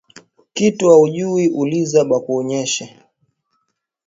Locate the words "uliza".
1.49-2.03